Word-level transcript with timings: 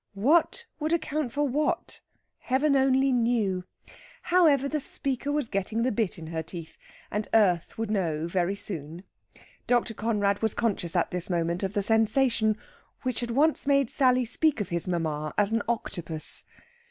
What 0.15 0.65
would 0.79 0.93
account 0.93 1.31
for 1.31 1.47
what? 1.47 1.99
Heaven 2.39 2.75
only 2.75 3.11
knew! 3.11 3.65
However, 4.23 4.67
the 4.67 4.79
speaker 4.79 5.31
was 5.31 5.47
getting 5.47 5.83
the 5.83 5.91
bit 5.91 6.17
in 6.17 6.25
her 6.25 6.41
teeth, 6.41 6.75
and 7.11 7.27
earth 7.35 7.77
would 7.77 7.91
know 7.91 8.27
very 8.27 8.55
soon. 8.55 9.03
Dr. 9.67 9.93
Conrad 9.93 10.41
was 10.41 10.55
conscious 10.55 10.95
at 10.95 11.11
this 11.11 11.29
moment 11.29 11.61
of 11.61 11.73
the 11.73 11.83
sensation 11.83 12.57
which 13.03 13.19
had 13.19 13.29
once 13.29 13.67
made 13.67 13.91
Sally 13.91 14.25
speak 14.25 14.59
of 14.59 14.69
his 14.69 14.87
mamma 14.87 15.35
as 15.37 15.53
an 15.53 15.61
Octopus. 15.69 16.45